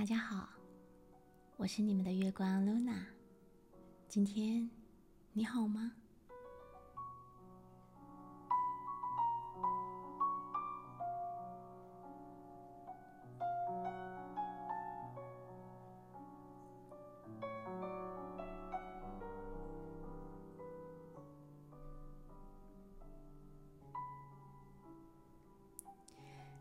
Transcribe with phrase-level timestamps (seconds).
[0.00, 0.48] 大家好，
[1.58, 3.02] 我是你们的月光 Luna。
[4.08, 4.70] 今天
[5.34, 5.92] 你好吗？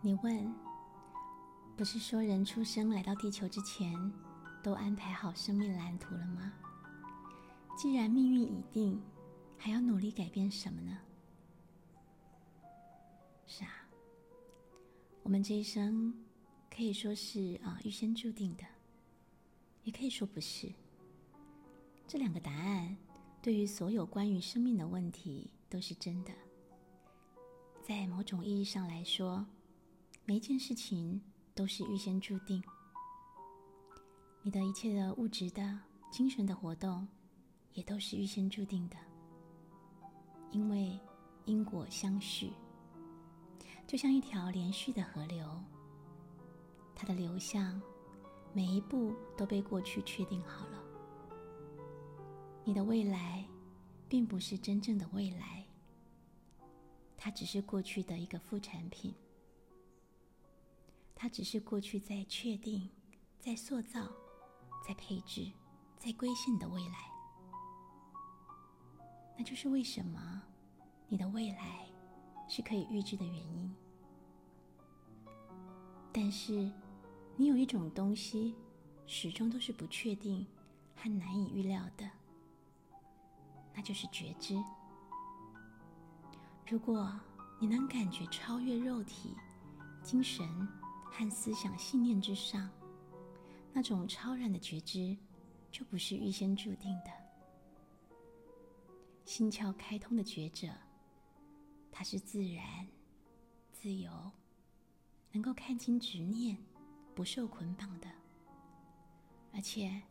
[0.00, 0.54] 你问，
[1.76, 3.92] 不是说人出生来到地球之前，
[4.62, 6.52] 都安排好生命蓝图了吗？
[7.76, 9.02] 既然命运已定，
[9.58, 10.96] 还要努力改变什么呢？
[13.44, 13.88] 是啊，
[15.24, 16.14] 我们这一生
[16.70, 18.64] 可以说是啊预先注定的，
[19.82, 20.72] 也可以说不是。
[22.06, 22.96] 这两个答案
[23.42, 26.32] 对于所有关于生命的问题都是真的。
[27.82, 29.44] 在某种意义上来说。
[30.26, 31.20] 每一件事情
[31.54, 32.60] 都是预先注定，
[34.42, 35.78] 你的一切的物质的、
[36.10, 37.06] 精神的活动，
[37.74, 38.96] 也都是预先注定的。
[40.50, 40.98] 因为
[41.44, 42.52] 因果相续，
[43.86, 45.48] 就像一条连续的河流，
[46.92, 47.80] 它的流向
[48.52, 50.82] 每一步都被过去确定好了。
[52.64, 53.46] 你的未来
[54.08, 55.64] 并不是真正的未来，
[57.16, 59.14] 它只是过去的一个副产品。
[61.24, 62.86] 它只是过去在确定、
[63.40, 64.12] 在塑造、
[64.86, 65.50] 在配置、
[65.96, 66.98] 在规限的未来。
[69.34, 70.42] 那就是为什么
[71.08, 71.88] 你的未来
[72.46, 73.74] 是可以预知的原因。
[76.12, 76.70] 但是，
[77.38, 78.54] 你有一种东西
[79.06, 80.46] 始终都是不确定
[80.94, 82.06] 和难以预料的，
[83.74, 84.62] 那就是觉知。
[86.68, 87.18] 如果
[87.58, 89.34] 你能感觉超越肉体、
[90.02, 90.46] 精神，
[91.16, 92.68] 和思想信念之上，
[93.72, 95.16] 那种超然的觉知，
[95.70, 97.12] 就不是预先注定的。
[99.24, 100.68] 心窍开通的觉者，
[101.92, 102.84] 他是自然、
[103.72, 104.10] 自由，
[105.30, 106.58] 能够看清执念，
[107.14, 108.10] 不受捆绑的，
[109.52, 110.02] 而且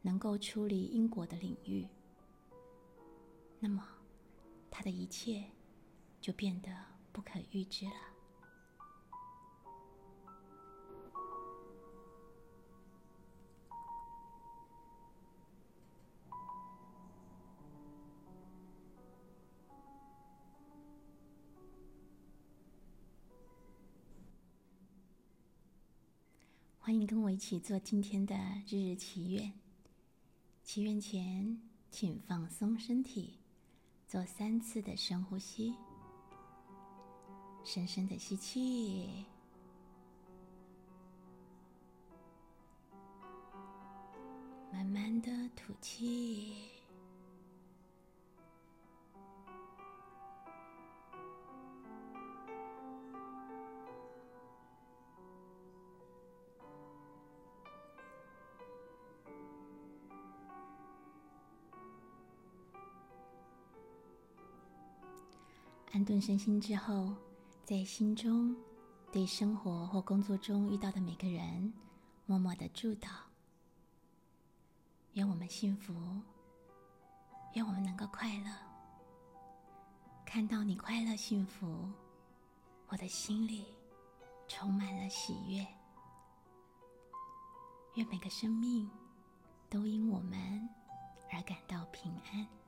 [0.00, 1.84] 能够处理因果的领域。
[3.58, 3.84] 那么，
[4.70, 5.44] 他的一切
[6.20, 6.70] 就变得
[7.10, 8.11] 不可预知了。
[26.84, 28.34] 欢迎跟我一起做今天的
[28.66, 29.52] 日日祈愿。
[30.64, 31.62] 祈愿前，
[31.92, 33.38] 请放松身体，
[34.08, 35.76] 做三次的深呼吸。
[37.62, 39.24] 深深的吸气，
[44.72, 46.71] 慢慢的吐气。
[65.92, 67.14] 安顿身心之后，
[67.64, 68.56] 在心中
[69.12, 71.70] 对生活或工作中遇到的每个人，
[72.24, 73.08] 默默的祝祷：
[75.12, 75.92] 愿我们幸福，
[77.52, 78.50] 愿我们能够快乐。
[80.24, 81.86] 看到你快乐幸福，
[82.88, 83.66] 我的心里
[84.48, 85.66] 充满了喜悦。
[87.96, 88.90] 愿每个生命
[89.68, 90.66] 都因我们
[91.30, 92.61] 而感到平安。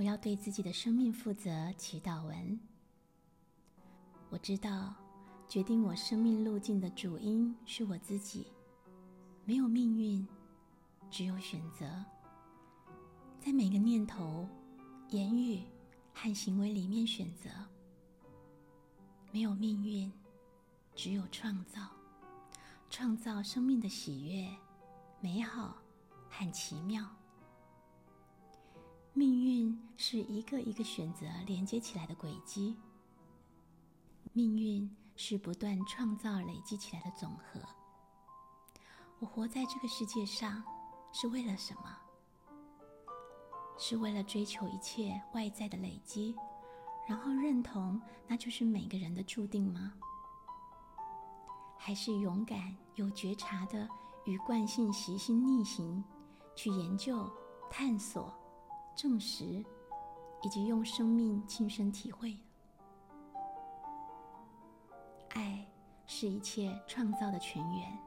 [0.00, 1.70] 我要对自己的生命负责。
[1.76, 2.58] 祈祷文。
[4.30, 4.94] 我知道，
[5.46, 8.46] 决定我生命路径的主因是我自己，
[9.44, 10.26] 没有命运，
[11.10, 12.02] 只有选择。
[13.38, 14.48] 在每个念头、
[15.10, 15.62] 言语
[16.14, 17.50] 和行为里面选择，
[19.30, 20.10] 没有命运，
[20.94, 21.90] 只有创造，
[22.88, 24.48] 创造生命的喜悦、
[25.20, 25.76] 美好
[26.30, 27.06] 和奇妙。
[29.12, 32.76] 命运是一个一个选择连接起来的轨迹。
[34.32, 37.60] 命运是不断创造、累积起来的总和。
[39.18, 40.62] 我活在这个世界上
[41.12, 41.96] 是为了什么？
[43.76, 46.36] 是为了追求一切外在的累积，
[47.08, 49.92] 然后认同那就是每个人的注定吗？
[51.76, 53.88] 还是勇敢有觉察的
[54.24, 56.04] 与惯性习性逆行，
[56.54, 57.28] 去研究、
[57.70, 58.32] 探索、
[58.96, 59.64] 证实，
[60.42, 62.36] 以及用生命亲身体会。
[65.30, 65.66] 爱
[66.06, 67.98] 是一切创造的泉源。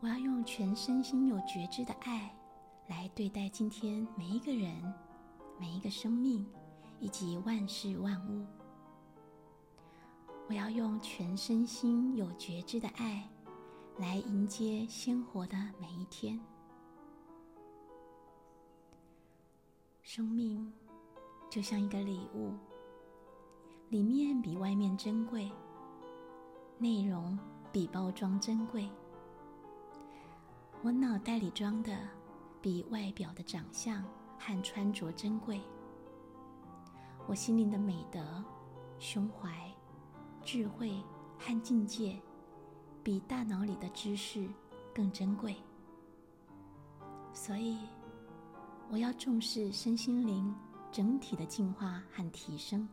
[0.00, 2.32] 我要用全身心有觉知的爱，
[2.86, 4.94] 来对待今天每一个人、
[5.58, 6.46] 每一个生命
[7.00, 8.46] 以及万事万物。
[10.48, 13.28] 我要用全身心有觉知的爱，
[13.98, 16.38] 来迎接鲜活的每一天。
[20.10, 20.72] 生命
[21.50, 22.54] 就像一个礼物，
[23.90, 25.52] 里面比外面珍贵，
[26.78, 27.38] 内容
[27.70, 28.88] 比包装珍贵。
[30.82, 31.94] 我脑袋里装的
[32.62, 34.02] 比外表的长相
[34.38, 35.60] 和穿着珍贵，
[37.26, 38.42] 我心灵的美德、
[38.98, 39.70] 胸怀。
[40.42, 41.04] 智慧
[41.38, 42.18] 和境界，
[43.04, 44.48] 比大脑里的知识
[44.94, 45.54] 更珍贵。
[47.34, 47.80] 所以，
[48.90, 50.54] 我要重视身心灵
[50.90, 52.88] 整体的进化和提升，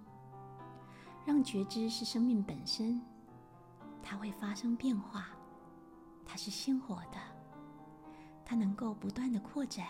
[1.25, 3.01] 让觉知是生命本身，
[4.03, 5.27] 它会发生变化，
[6.25, 7.18] 它是鲜活的，
[8.44, 9.88] 它能够不断的扩展，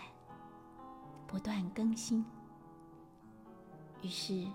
[1.26, 2.24] 不断更新。
[4.02, 4.46] 于是，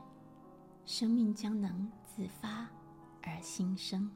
[0.85, 2.67] 生命将能自发。
[3.23, 4.09] 而新生。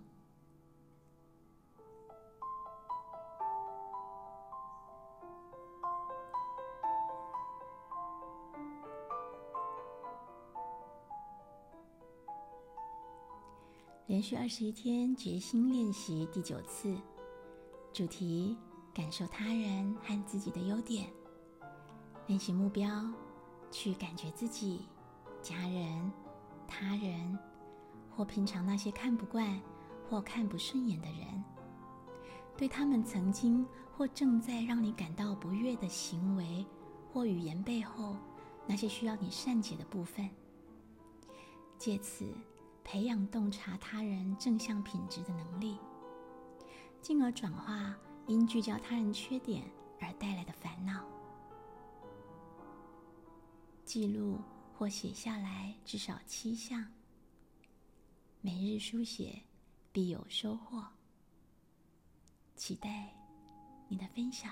[14.16, 16.96] 连续二十一天决心练习第九次，
[17.92, 18.56] 主题：
[18.94, 21.10] 感受他人和自己的优点。
[22.26, 22.90] 练习目标：
[23.70, 24.86] 去感觉自己、
[25.42, 26.10] 家人、
[26.66, 27.38] 他人。
[28.10, 29.60] 或平常那些看不惯
[30.10, 31.44] 或看不顺眼的人，
[32.56, 36.66] 对他们曾经或正在让你感到不悦的行为
[37.12, 38.16] 或语言背后，
[38.66, 40.30] 那些需要你善解的部分，
[41.78, 42.26] 借此
[42.86, 45.78] 培养洞察他人正向品质的能力，
[47.02, 47.98] 进而转化
[48.28, 49.64] 因聚焦他人缺点
[50.00, 51.04] 而带来的烦恼。
[53.84, 54.40] 记录
[54.78, 56.86] 或写下来至少七项。
[58.40, 59.42] 每日书写，
[59.92, 60.86] 必有收获。
[62.56, 63.12] 期待
[63.88, 64.52] 你的分享。